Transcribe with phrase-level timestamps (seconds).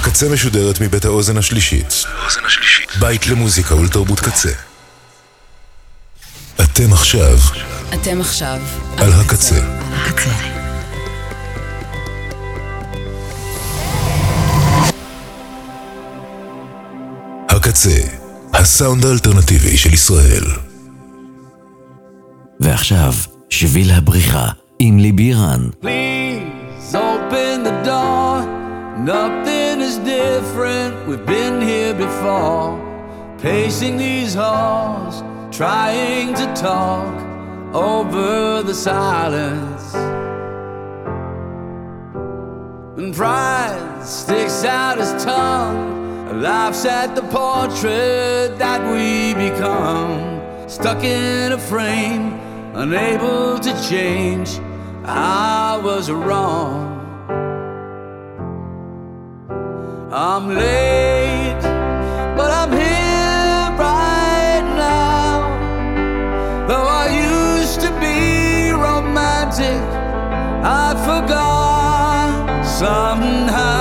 [0.00, 2.04] הקצה משודרת מבית האוזן השלישית.
[3.00, 4.50] בית למוזיקה ולתרבות קצה.
[6.60, 7.38] אתם עכשיו
[7.94, 8.60] אתם עכשיו
[8.98, 9.60] על הקצה.
[9.92, 10.30] הקצה.
[17.48, 18.00] הקצה,
[18.54, 20.44] הסאונד האלטרנטיבי של ישראל.
[22.60, 23.14] ועכשיו,
[23.50, 24.48] שביל הבריחה
[24.78, 25.68] עם ליבירן.
[25.82, 28.60] Please open the door.
[29.06, 31.08] Nothing is different.
[31.08, 32.78] We've been here before.
[33.38, 37.14] Pacing these halls, trying to talk
[37.74, 39.94] over the silence.
[42.98, 50.68] And pride sticks out his tongue, laughs at the portrait that we become.
[50.68, 52.38] Stuck in a frame,
[52.74, 54.50] unable to change.
[55.04, 56.89] I was wrong.
[60.12, 61.62] I'm late,
[62.36, 66.66] but I'm here right now.
[66.66, 67.06] Though I
[67.60, 69.80] used to be romantic,
[70.64, 73.79] I forgot somehow.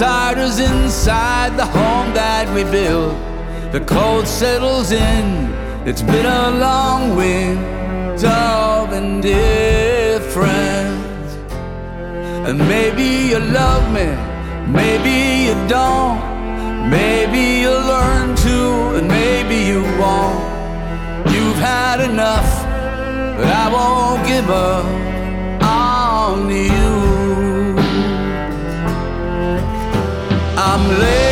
[0.00, 3.14] Outsiders inside the home that we built.
[3.70, 5.52] The cold settles in,
[5.86, 9.36] it's been a long winter of indifference.
[12.48, 14.08] And maybe you love me,
[14.72, 16.18] maybe you don't.
[16.88, 20.40] Maybe you'll learn to, and maybe you won't.
[21.30, 22.50] You've had enough,
[23.36, 25.09] but I won't give up
[30.98, 31.29] late,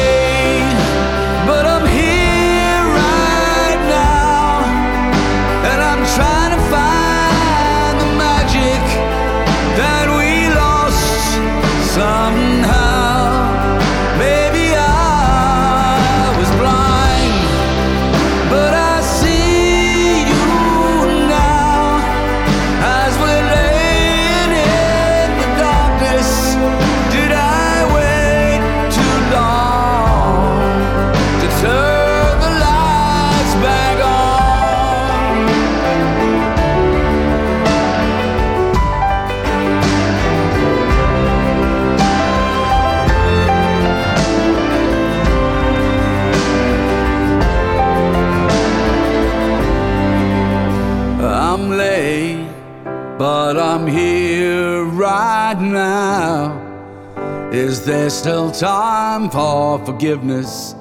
[55.55, 57.51] right now.
[57.53, 60.75] Is there still time for forgiveness?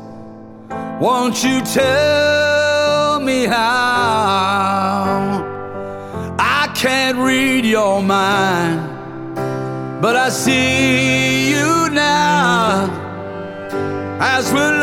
[0.99, 3.65] Won't you tell me how?
[6.37, 8.81] I can't read your mind,
[10.01, 12.89] but I see you now
[14.19, 14.79] as we're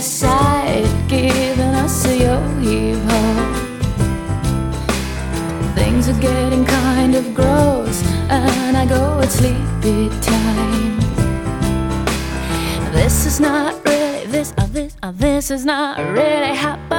[0.00, 3.00] side, giving us a yo-yo.
[5.74, 10.98] Things are getting kind of gross, and I go at sleepy time.
[12.92, 16.89] This is not really this, uh, this, uh, this is not really happening.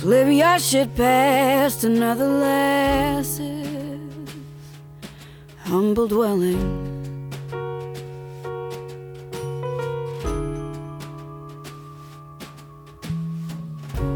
[0.00, 3.40] Flip your shit past another lass's
[5.64, 6.86] humble dwelling.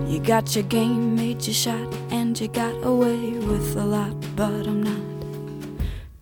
[0.06, 4.66] You got your game, made your shot, and you got away with a lot, but
[4.68, 5.02] I'm not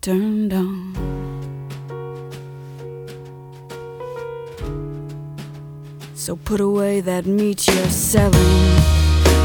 [0.00, 0.94] turned on.
[6.14, 8.79] So put away that meat you're selling,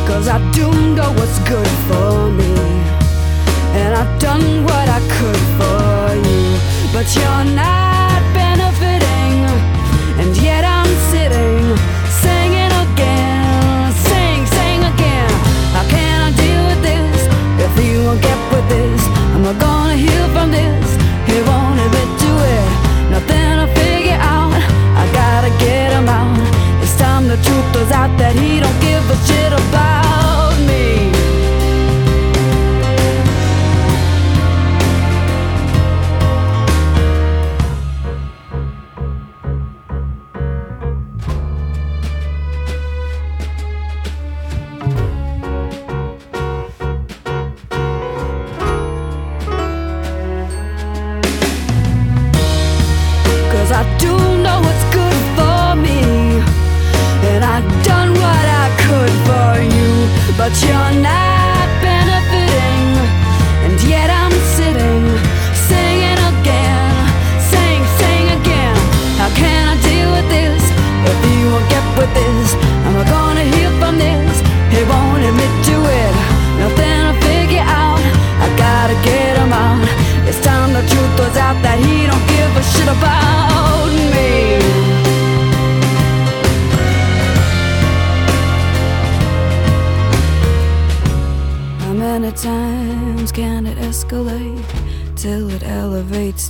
[0.08, 2.54] cause I do know what's good for me.
[3.80, 6.44] And I've done what I could for you,
[6.94, 9.36] but you're not benefiting,
[10.22, 11.64] and yet I'm sitting,
[12.24, 15.32] singing again, sing, sing again.
[15.76, 17.20] How can I deal with this
[17.66, 19.02] if you won't get with this?
[19.36, 20.85] Am I gonna heal from this?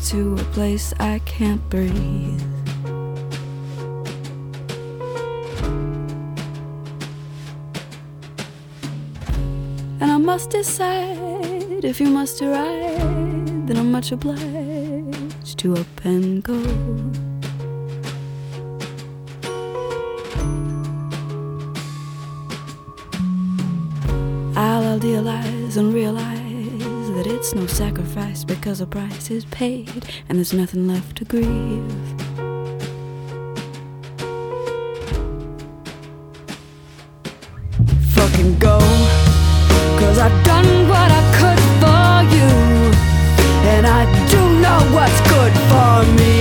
[0.06, 2.42] To a place I can't breathe?
[10.00, 16.44] And I must decide if you must arrive, then I'm much obliged to up and
[16.44, 16.62] go.
[24.56, 26.35] I'll idealize and realize
[27.26, 31.46] that it's no sacrifice because a price is paid and there's nothing left to grieve.
[38.14, 38.78] Fucking go.
[40.00, 42.52] Cause I've done what I could for you.
[43.74, 46.35] And I do know what's good for me.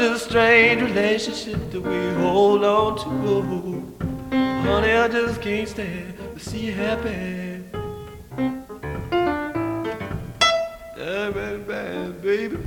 [0.00, 4.30] a strange relationship that we hold on to.
[4.30, 7.64] Honey, I just can't stand to see you happy.
[10.96, 12.58] Bad, baby, bad, baby.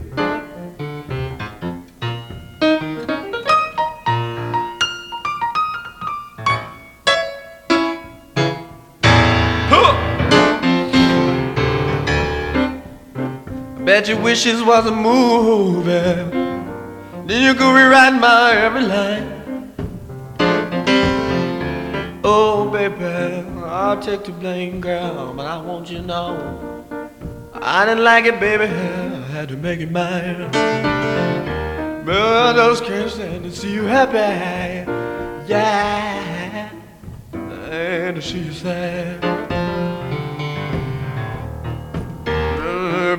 [9.69, 9.93] Huh!
[13.83, 16.42] Bet your wishes was a movie.
[17.25, 19.73] Then you could rewrite my every line.
[22.25, 23.05] Oh, baby,
[23.63, 26.37] I'll take the blame, girl, but I want you to know
[27.53, 28.65] I didn't like it, baby.
[28.65, 28.67] I
[29.31, 30.51] had to make it mine.
[32.05, 34.17] But I just can't stand to see you happy,
[35.47, 36.69] yeah,
[37.33, 39.42] and to see you sad.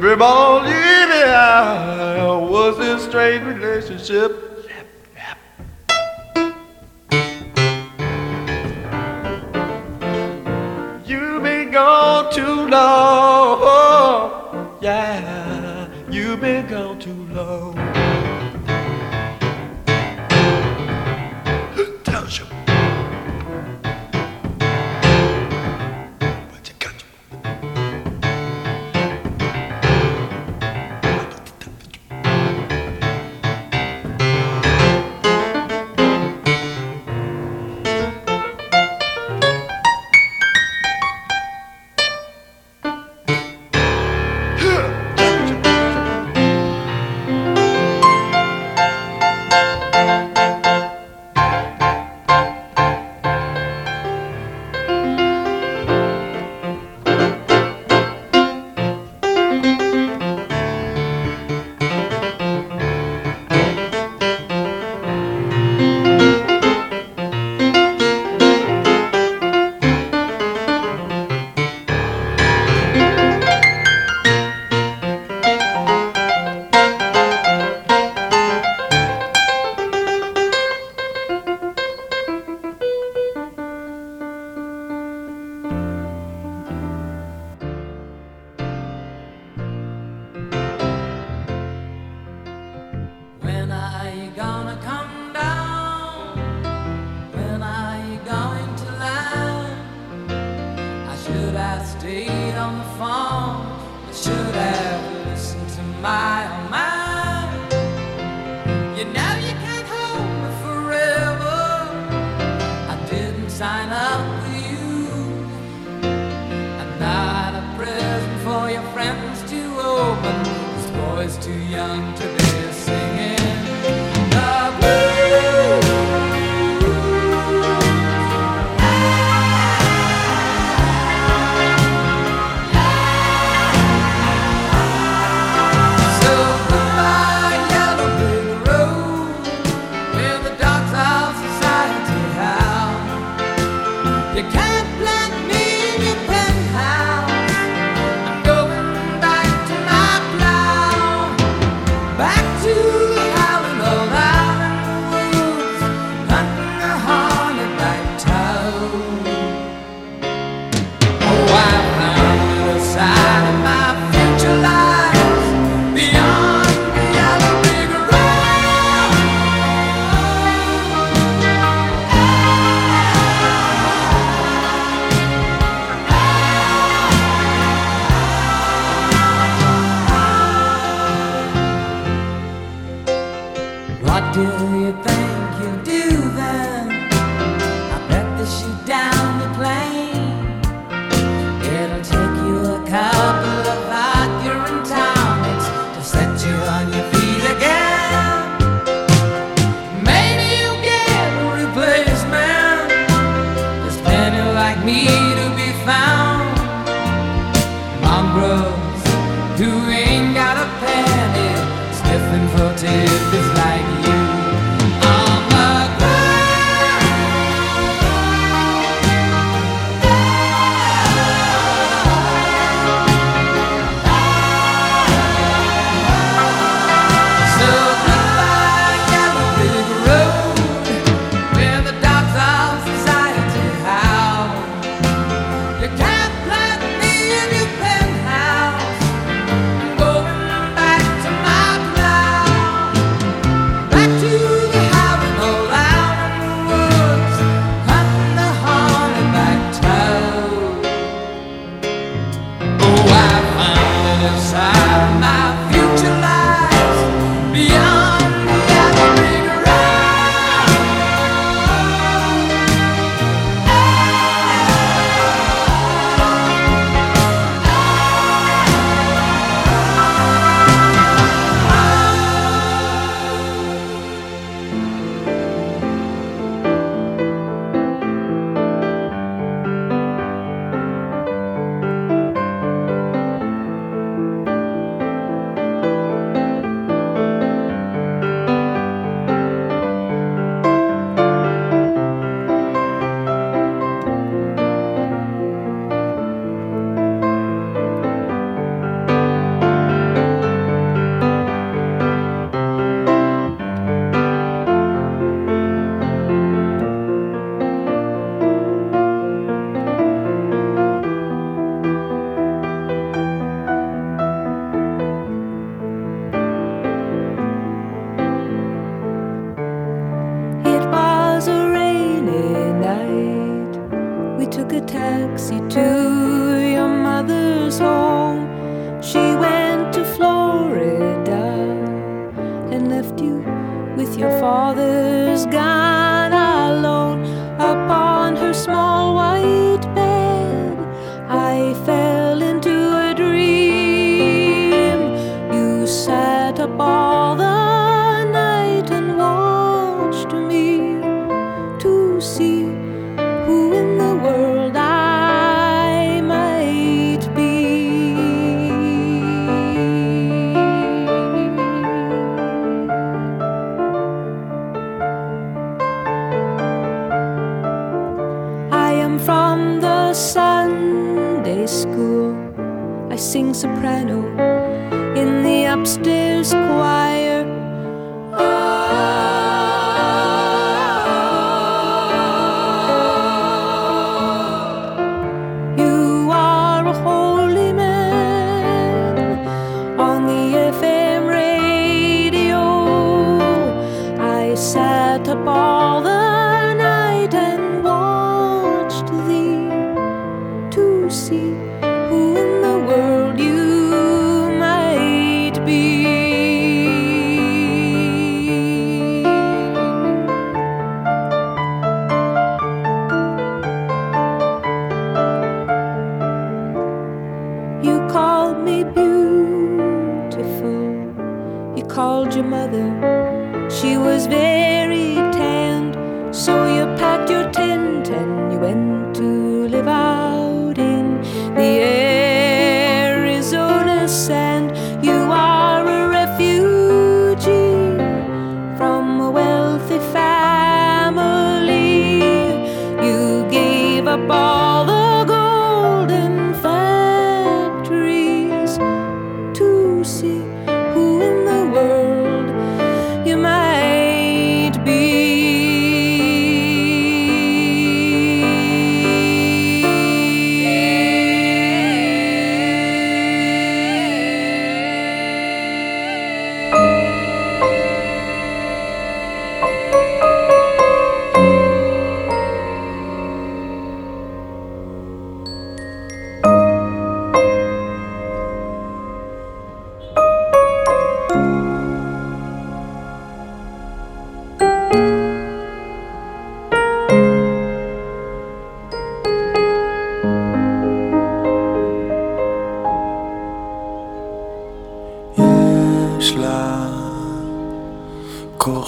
[0.05, 4.38] Every ball in the eye was a strange relationship.
[11.73, 14.79] gone too long.
[14.83, 17.79] Yeah, you've been gone too long.
[17.79, 17.84] Oh,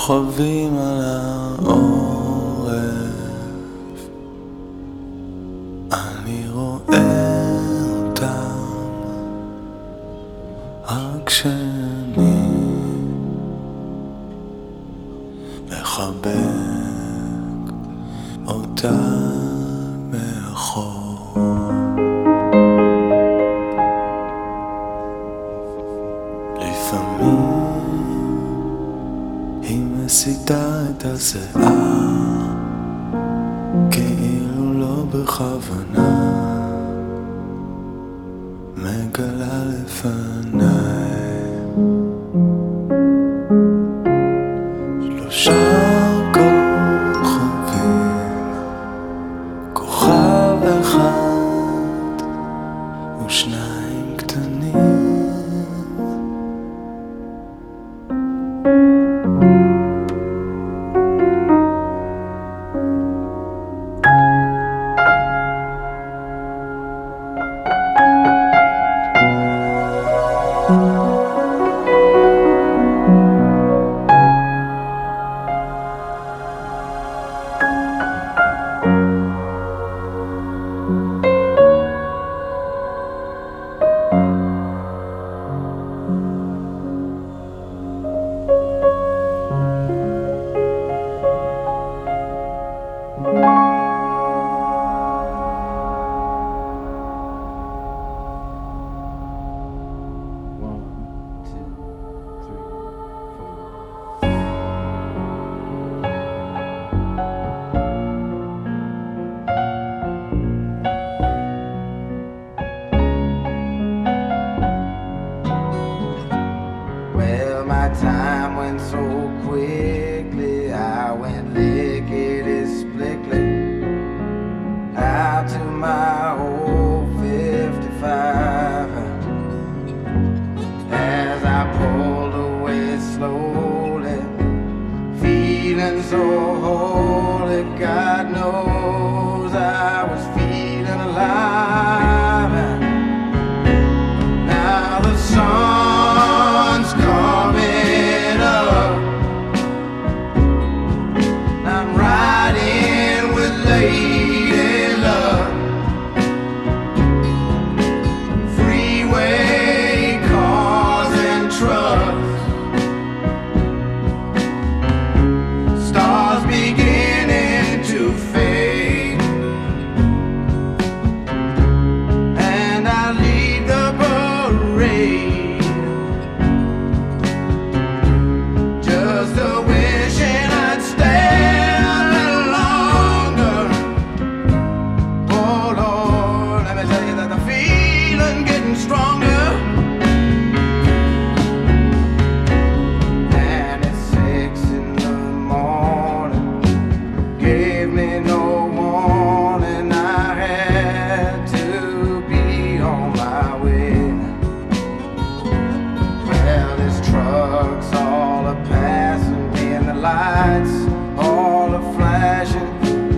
[0.07, 2.16] כוכבים על העורף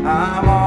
[0.09, 0.58] I'm on.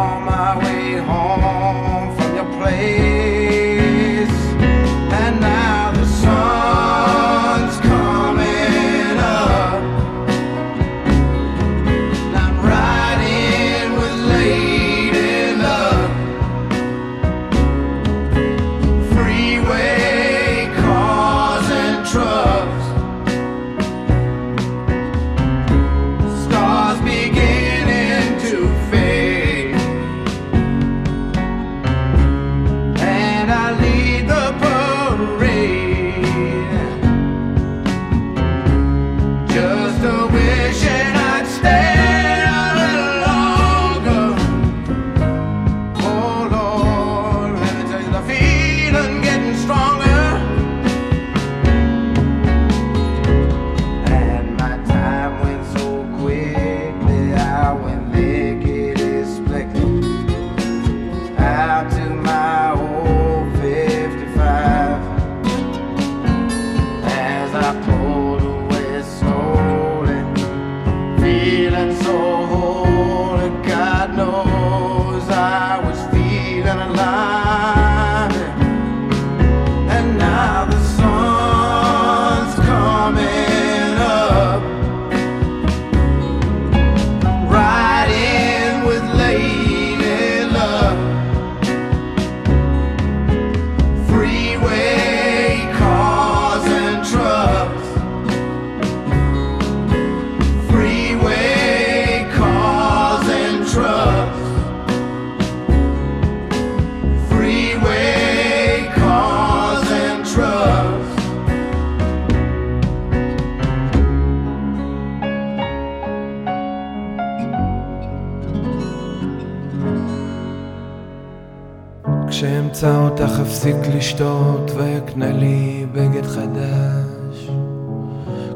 [123.11, 127.49] אותך אפסיק לשתות ואקנה לי בגד חדש.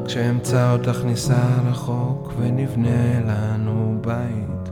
[0.06, 1.34] כשאמצא אותך ניסע
[1.70, 4.70] רחוק ונבנה לנו בית.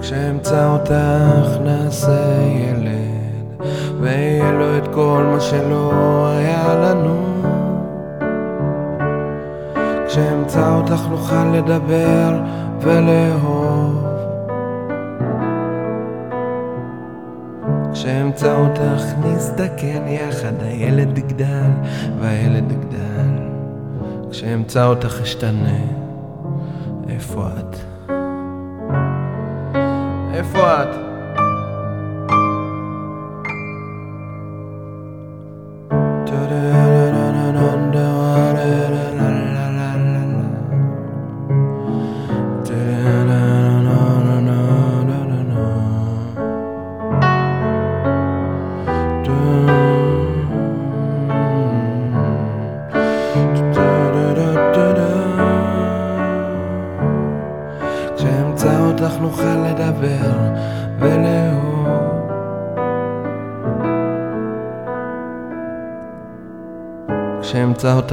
[0.00, 3.68] כשאמצא אותך נעשה ילד
[4.00, 5.92] ויהיה לו את כל מה שלא
[6.28, 7.42] היה לנו.
[10.06, 12.40] כשאמצא אותך נוכל לדבר
[12.80, 13.59] ולאהוב
[18.00, 21.70] כשאמצא אותך נזדקן יחד, הילד יגדל
[22.20, 23.48] והילד יגדל.
[24.30, 25.78] כשאמצא אותך אשתנה,
[27.08, 27.76] איפה את?
[30.34, 31.09] איפה את?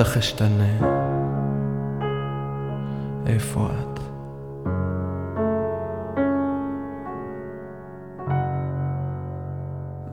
[0.07, 0.77] אותך אשתנה,
[3.25, 3.99] איפה את?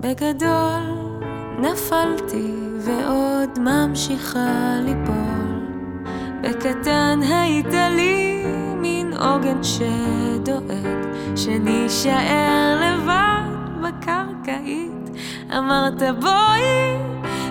[0.00, 0.82] בגדול
[1.58, 5.68] נפלתי ועוד ממשיכה ליפול.
[6.42, 8.44] בקטן היית לי
[8.76, 13.48] מין עוגן שדואג, שנישאר לבד
[13.82, 15.10] בקרקעית.
[15.58, 16.96] אמרת בואי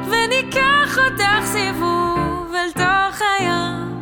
[0.09, 2.22] וניקח אותך סיבוב
[2.63, 3.99] אל תוך הים,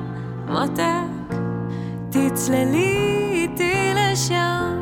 [0.47, 1.36] מותק,
[2.09, 4.78] תצללי איתי לשם.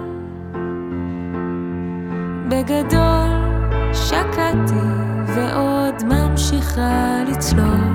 [2.50, 3.30] בגדול
[3.94, 4.90] שקעתי
[5.28, 7.94] ועוד ממשיכה לצלול.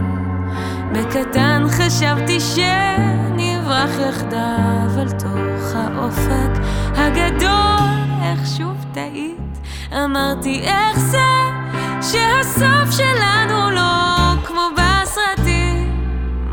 [0.92, 6.62] בקטן חשבתי שנברח יחדיו אל תוך האופק
[6.94, 9.58] הגדול, איך שוב טעית,
[9.92, 11.18] אמרתי איך זה
[12.00, 14.03] שהסוף שלנו לא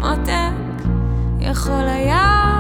[0.02, 0.84] מותק
[1.40, 2.51] יכול היה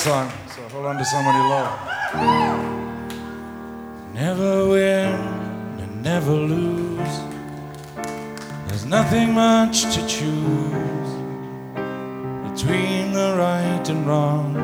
[0.00, 1.78] song, so hold on to somebody love.
[4.14, 5.12] Never win
[5.82, 7.16] and never lose.
[8.66, 11.10] There's nothing much to choose
[12.48, 14.54] between the right and wrong.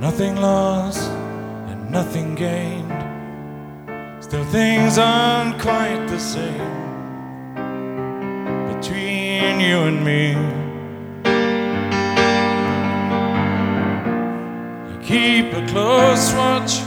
[0.00, 1.10] Nothing lost
[1.68, 2.90] and nothing gained.
[4.24, 6.79] Still, things aren't quite the same
[9.70, 10.30] you and me.
[14.90, 16.79] You keep a close watch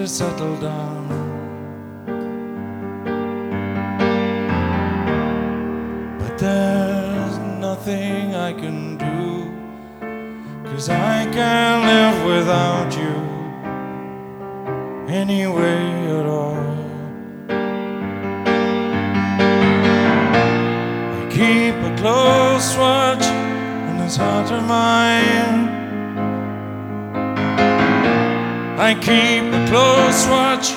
[0.00, 1.08] to settle down.
[6.18, 9.52] But there's nothing I can do,
[10.70, 13.14] cause I can't live without you
[15.12, 15.84] anyway
[16.18, 16.78] at all.
[21.18, 23.26] I keep a close watch
[23.88, 25.69] on this heart of mine.
[28.82, 30.72] I keep a close watch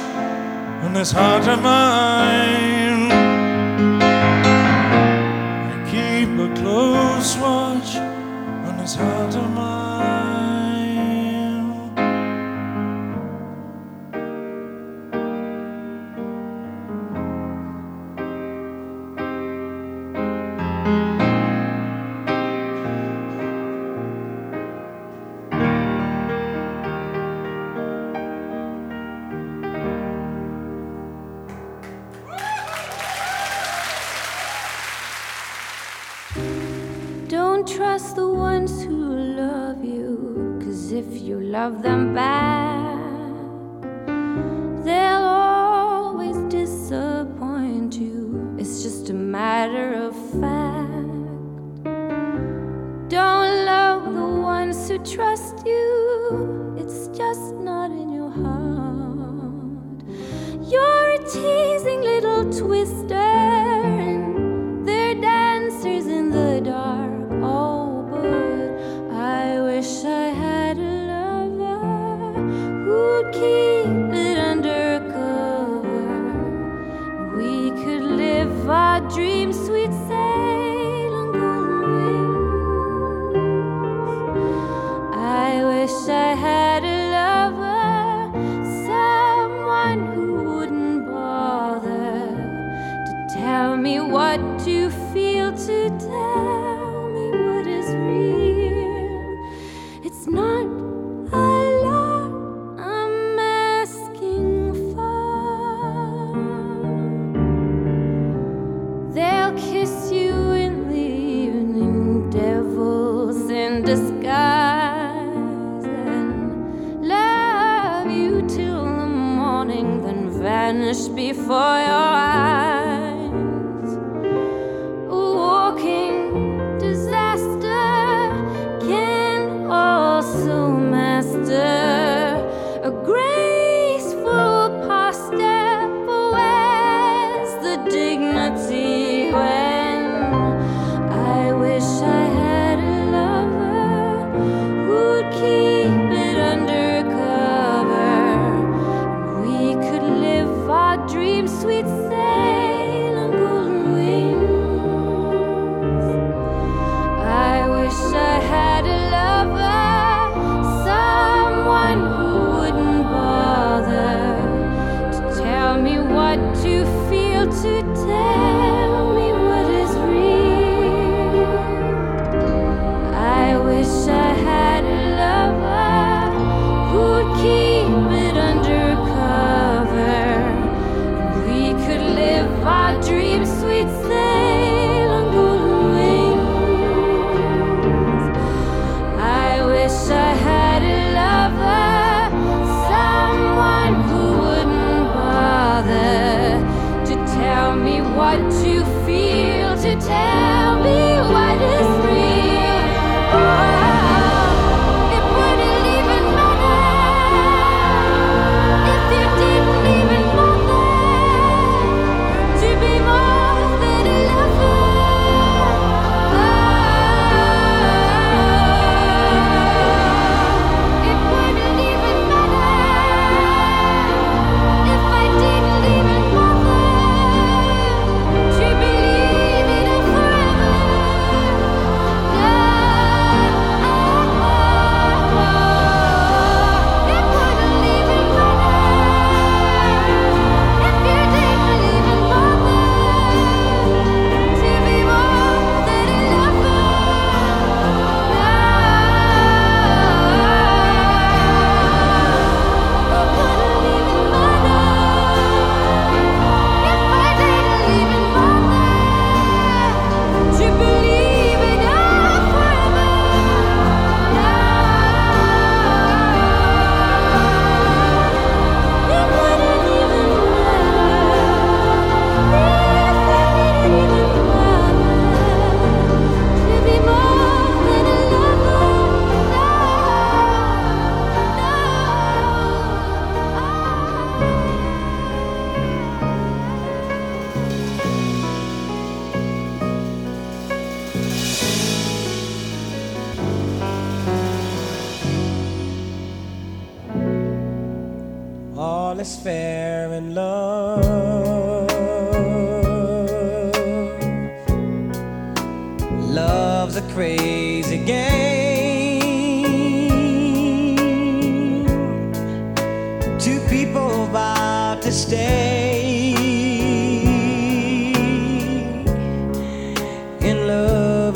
[0.84, 3.10] on this heart of mine.
[5.72, 9.93] I keep a close watch on this heart of mine.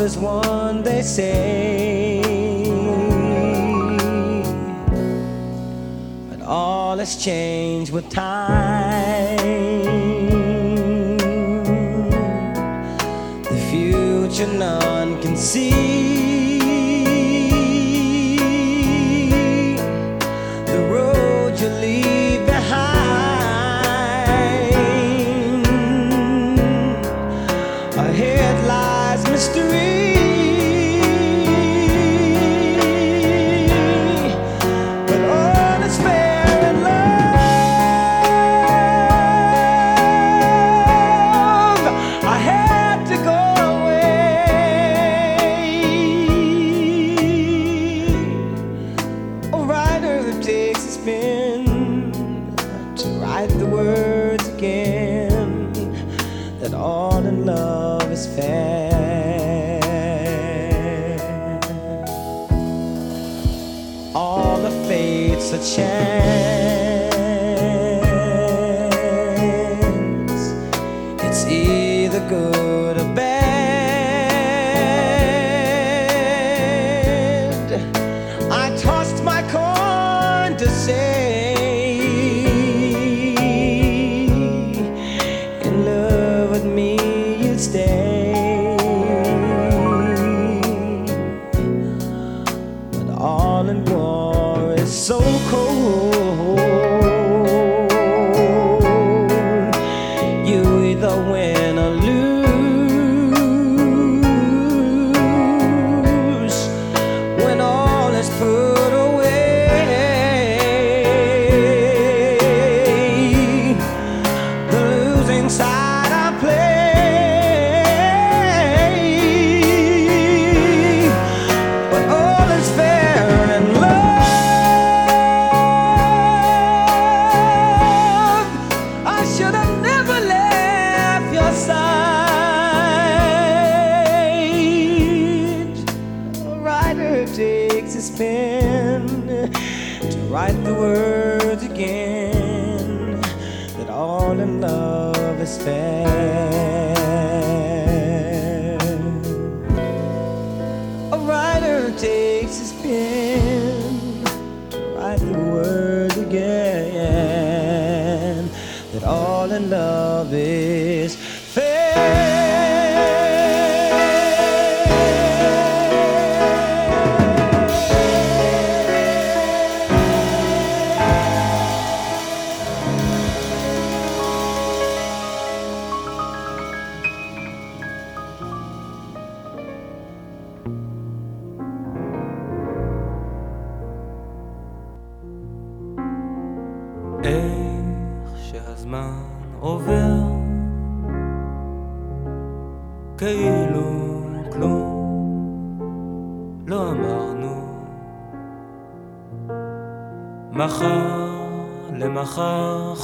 [0.08, 2.22] is one, they say.
[6.30, 9.38] But all has changed with time.
[13.51, 16.07] The future none can see.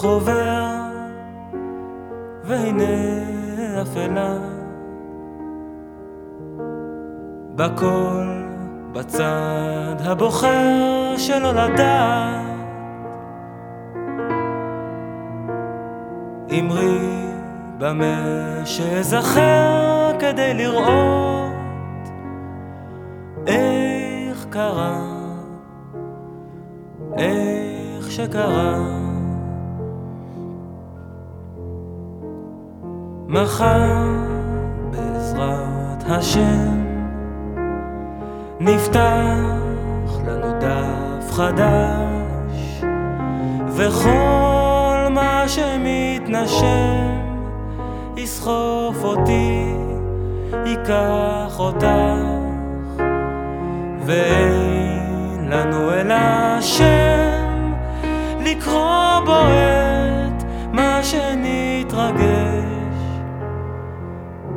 [0.04, 0.66] חובר,
[2.44, 2.84] והנה
[3.82, 4.34] אפלה.
[7.56, 8.44] בכל,
[8.92, 12.46] בצד הבוחר שלא לדעת,
[16.60, 17.00] אמרי
[17.78, 21.54] במה שאזכר כדי לראות
[23.48, 25.02] איך קרה,
[27.18, 29.03] איך שקרה.
[33.34, 34.04] מחר
[34.92, 36.84] בעזרת השם
[38.60, 39.38] נפתח
[40.28, 42.84] לנו דף חדש.
[43.76, 47.10] וכל מה שמתנשם
[48.18, 49.74] יסחוף אותי,
[50.66, 51.86] ייקח אותך
[54.06, 57.74] ואין לנו אלא שם
[58.40, 59.83] לקרוא בו אל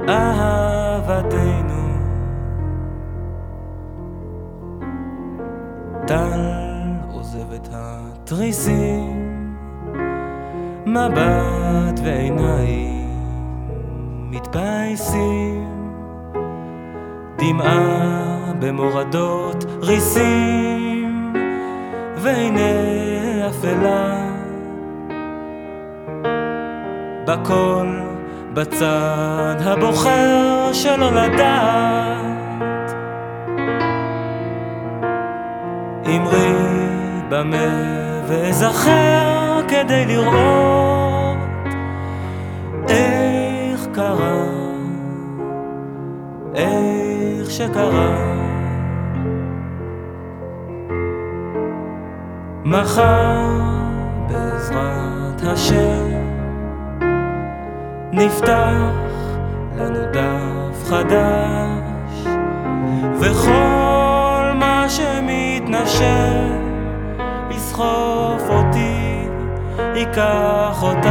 [0.09, 1.87] אהבתנו.
[6.07, 6.41] טל
[7.13, 9.57] עוזב את התריסים,
[10.87, 13.11] מבט ועיניים
[14.31, 15.77] מתפייסים
[17.39, 21.33] דמעה במורדות ריסים,
[22.17, 24.27] והנה אפלה
[27.27, 28.16] בכל
[28.57, 32.95] בצד הבוחר שלא לדעת.
[36.07, 36.53] אמרי
[37.29, 41.37] במה ואזכר כדי לראות
[42.89, 44.45] איך קרה,
[46.55, 48.37] איך שקרה.
[52.65, 53.51] מחר
[54.29, 56.06] בעזרת השם
[58.17, 58.93] נפתח
[59.77, 62.27] לנו דף חדש
[63.21, 66.57] וכל מה שמתנשם
[67.51, 69.29] יסחוף אותי,
[69.95, 71.09] ייקח אותך.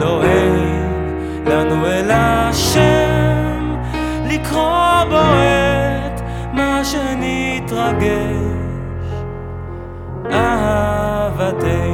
[0.00, 0.82] לא אין
[1.46, 3.76] לנו אלא שם
[4.24, 6.20] לקרוא בו את
[6.52, 8.14] מה שנתרגש.
[10.32, 11.93] אהבתנו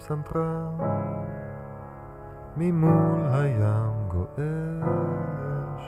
[0.00, 0.76] פסנתרן,
[2.56, 5.82] ממול הים גועש,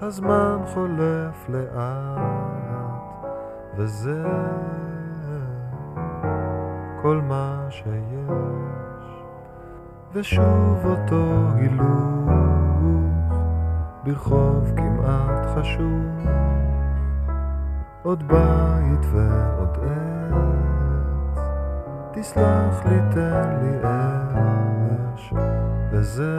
[0.00, 3.26] הזמן חולף לאט,
[3.76, 4.24] וזה
[7.02, 9.06] כל מה שיש,
[10.12, 11.24] ושוב אותו
[11.54, 12.30] הילוך
[14.04, 16.30] ברחוב כמעט חשוך.
[18.02, 20.81] עוד בית ועוד עץ,
[22.14, 23.76] תסלח לי, תן לי
[25.14, 25.32] אש,
[25.90, 26.36] וזה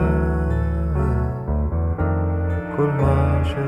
[2.76, 3.64] כל מה שיש.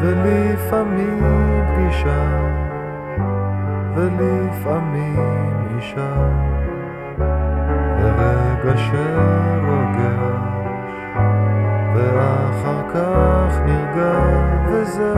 [0.00, 1.22] ולפעמים
[1.74, 2.50] פגישה,
[3.94, 6.30] ולפעמים אישה,
[7.98, 10.49] ורגע שרוגש.
[12.14, 14.12] ואחר כך נרגע,
[14.72, 15.14] וזה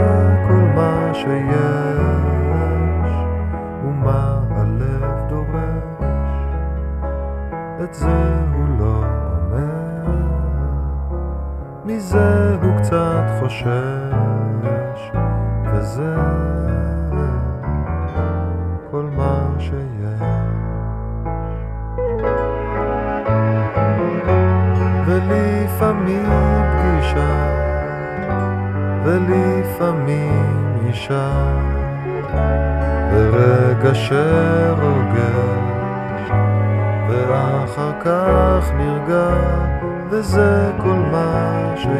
[0.48, 3.12] כל מה שיש,
[3.84, 6.32] ומה הלב דורש,
[7.84, 9.04] את זה הוא לא
[9.42, 10.06] אומר,
[11.84, 15.12] מזה הוא קצת חושש,
[15.72, 16.16] וזה
[29.82, 31.56] ולפעמים אישה,
[33.12, 35.42] ורגע שרוגש,
[37.08, 39.28] ואחר כך נרגע,
[40.10, 41.92] וזה כל מה שיש.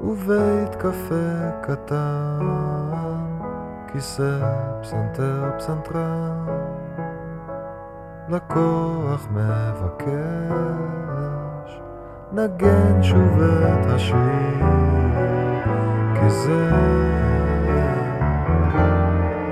[0.00, 2.38] ובית קפה קטן,
[3.92, 4.38] כיסא,
[4.82, 6.53] פסנתר, פסנתרן,
[8.34, 10.10] לקוח מבקש,
[12.32, 14.16] נגן שוב את השיר,
[16.14, 16.70] כי זה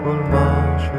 [0.04, 0.92] כל מה שיש.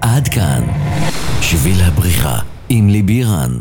[0.00, 0.62] עד כאן,
[1.42, 3.58] שביל הבריחה עם ליבי רן.